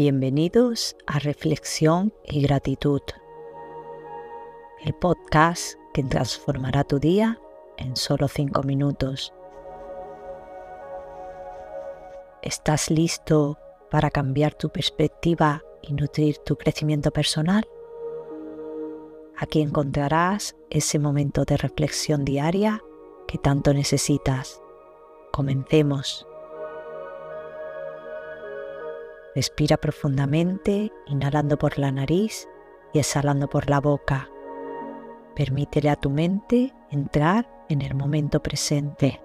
Bienvenidos 0.00 0.96
a 1.08 1.18
Reflexión 1.18 2.14
y 2.24 2.40
Gratitud, 2.42 3.00
el 4.84 4.94
podcast 4.94 5.76
que 5.92 6.04
transformará 6.04 6.84
tu 6.84 7.00
día 7.00 7.40
en 7.78 7.96
solo 7.96 8.28
cinco 8.28 8.62
minutos. 8.62 9.34
¿Estás 12.42 12.92
listo 12.92 13.58
para 13.90 14.12
cambiar 14.12 14.54
tu 14.54 14.68
perspectiva 14.68 15.64
y 15.82 15.94
nutrir 15.94 16.38
tu 16.46 16.54
crecimiento 16.54 17.10
personal? 17.10 17.66
Aquí 19.36 19.60
encontrarás 19.60 20.54
ese 20.70 21.00
momento 21.00 21.44
de 21.44 21.56
reflexión 21.56 22.24
diaria 22.24 22.84
que 23.26 23.38
tanto 23.38 23.74
necesitas. 23.74 24.62
Comencemos. 25.32 26.24
Respira 29.38 29.76
profundamente, 29.76 30.90
inhalando 31.06 31.58
por 31.58 31.78
la 31.78 31.92
nariz 31.92 32.48
y 32.92 32.98
exhalando 32.98 33.48
por 33.48 33.70
la 33.70 33.80
boca. 33.80 34.28
Permítele 35.36 35.90
a 35.90 35.94
tu 35.94 36.10
mente 36.10 36.74
entrar 36.90 37.48
en 37.68 37.82
el 37.82 37.94
momento 37.94 38.42
presente. 38.42 39.20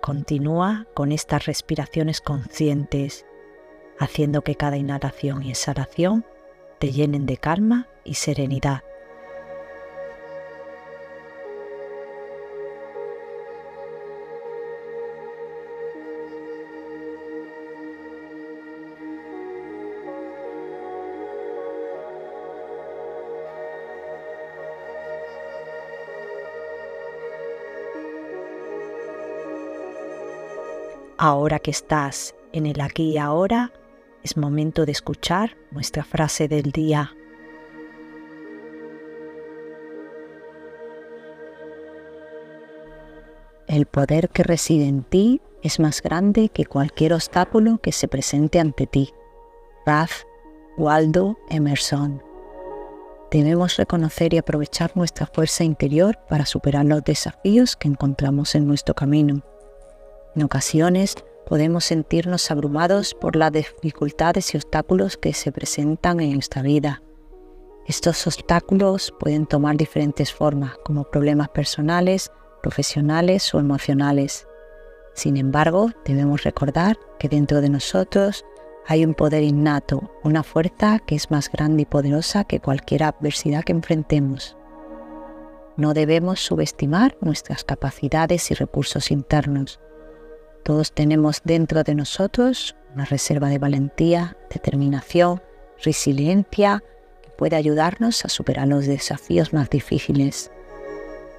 Continúa 0.00 0.86
con 0.94 1.10
estas 1.10 1.46
respiraciones 1.46 2.20
conscientes, 2.20 3.26
haciendo 3.98 4.42
que 4.42 4.54
cada 4.54 4.76
inhalación 4.76 5.42
y 5.42 5.50
exhalación 5.50 6.24
te 6.78 6.92
llenen 6.92 7.26
de 7.26 7.36
calma 7.36 7.88
y 8.04 8.14
serenidad. 8.14 8.84
Ahora 31.24 31.60
que 31.60 31.70
estás 31.70 32.34
en 32.52 32.66
el 32.66 32.80
aquí 32.80 33.12
y 33.12 33.16
ahora, 33.16 33.72
es 34.24 34.36
momento 34.36 34.84
de 34.84 34.90
escuchar 34.90 35.56
nuestra 35.70 36.02
frase 36.02 36.48
del 36.48 36.72
día. 36.72 37.14
El 43.68 43.86
poder 43.86 44.30
que 44.30 44.42
reside 44.42 44.88
en 44.88 45.04
ti 45.04 45.40
es 45.62 45.78
más 45.78 46.02
grande 46.02 46.48
que 46.48 46.66
cualquier 46.66 47.14
obstáculo 47.14 47.78
que 47.78 47.92
se 47.92 48.08
presente 48.08 48.58
ante 48.58 48.88
ti. 48.88 49.14
Ralph 49.86 50.24
Waldo 50.76 51.38
Emerson. 51.50 52.20
Debemos 53.30 53.76
reconocer 53.76 54.34
y 54.34 54.38
aprovechar 54.38 54.96
nuestra 54.96 55.26
fuerza 55.26 55.62
interior 55.62 56.18
para 56.28 56.46
superar 56.46 56.84
los 56.84 57.04
desafíos 57.04 57.76
que 57.76 57.86
encontramos 57.86 58.56
en 58.56 58.66
nuestro 58.66 58.96
camino. 58.96 59.44
En 60.34 60.44
ocasiones 60.44 61.14
podemos 61.46 61.84
sentirnos 61.84 62.50
abrumados 62.50 63.14
por 63.14 63.36
las 63.36 63.52
dificultades 63.52 64.54
y 64.54 64.56
obstáculos 64.56 65.16
que 65.16 65.34
se 65.34 65.52
presentan 65.52 66.20
en 66.20 66.34
nuestra 66.34 66.62
vida. 66.62 67.02
Estos 67.86 68.26
obstáculos 68.26 69.12
pueden 69.18 69.44
tomar 69.44 69.76
diferentes 69.76 70.32
formas, 70.32 70.72
como 70.84 71.04
problemas 71.04 71.48
personales, 71.50 72.30
profesionales 72.62 73.52
o 73.54 73.58
emocionales. 73.58 74.46
Sin 75.14 75.36
embargo, 75.36 75.90
debemos 76.04 76.44
recordar 76.44 76.98
que 77.18 77.28
dentro 77.28 77.60
de 77.60 77.68
nosotros 77.68 78.44
hay 78.86 79.04
un 79.04 79.14
poder 79.14 79.42
innato, 79.42 80.10
una 80.24 80.42
fuerza 80.42 81.00
que 81.00 81.14
es 81.14 81.30
más 81.30 81.50
grande 81.50 81.82
y 81.82 81.86
poderosa 81.86 82.44
que 82.44 82.60
cualquier 82.60 83.02
adversidad 83.02 83.64
que 83.64 83.72
enfrentemos. 83.72 84.56
No 85.76 85.92
debemos 85.92 86.40
subestimar 86.40 87.16
nuestras 87.20 87.64
capacidades 87.64 88.50
y 88.50 88.54
recursos 88.54 89.10
internos. 89.10 89.80
Todos 90.62 90.92
tenemos 90.92 91.40
dentro 91.44 91.82
de 91.82 91.94
nosotros 91.96 92.76
una 92.94 93.04
reserva 93.04 93.48
de 93.48 93.58
valentía, 93.58 94.36
determinación, 94.48 95.42
resiliencia 95.82 96.84
que 97.20 97.30
puede 97.30 97.56
ayudarnos 97.56 98.24
a 98.24 98.28
superar 98.28 98.68
los 98.68 98.86
desafíos 98.86 99.52
más 99.52 99.70
difíciles. 99.70 100.52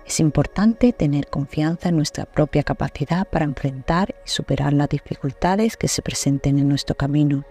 Es 0.05 0.19
importante 0.19 0.91
tener 0.91 1.27
confianza 1.27 1.87
en 1.87 1.95
nuestra 1.95 2.25
propia 2.25 2.63
capacidad 2.63 3.25
para 3.25 3.45
enfrentar 3.45 4.13
y 4.25 4.29
superar 4.29 4.73
las 4.73 4.89
dificultades 4.89 5.77
que 5.77 5.87
se 5.87 6.01
presenten 6.01 6.59
en 6.59 6.67
nuestro 6.67 6.95
camino. 6.95 7.45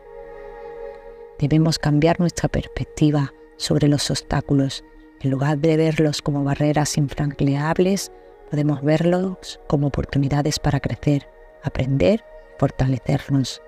Debemos 1.39 1.79
cambiar 1.79 2.21
nuestra 2.21 2.51
perspectiva 2.51 3.33
sobre 3.57 3.89
los 3.89 4.11
obstáculos. 4.11 4.85
En 5.23 5.31
lugar 5.31 5.59
de 5.59 5.79
verlos 5.79 6.21
como 6.21 6.45
barreras 6.45 6.99
infranqueables, 6.99 8.13
podemos 8.51 8.83
verlos 8.83 9.59
como 9.67 9.87
oportunidades 9.87 10.59
para 10.59 10.81
crecer, 10.81 11.27
aprender 11.63 12.25
fortalecernos. 12.59 13.63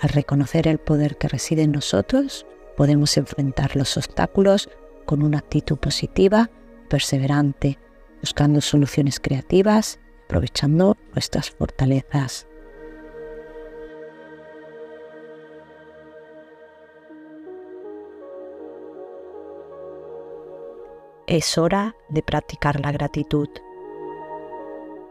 Al 0.00 0.10
reconocer 0.10 0.68
el 0.68 0.78
poder 0.78 1.16
que 1.16 1.28
reside 1.28 1.62
en 1.62 1.72
nosotros, 1.72 2.46
podemos 2.76 3.16
enfrentar 3.16 3.76
los 3.76 3.96
obstáculos 3.96 4.68
con 5.04 5.22
una 5.22 5.38
actitud 5.38 5.78
positiva 5.78 6.50
perseverante 6.88 7.78
buscando 8.20 8.60
soluciones 8.60 9.20
creativas, 9.20 9.98
aprovechando 10.24 10.96
nuestras 11.12 11.50
fortalezas. 11.50 12.46
Es 21.26 21.58
hora 21.58 21.96
de 22.08 22.22
practicar 22.22 22.80
la 22.80 22.92
gratitud. 22.92 23.48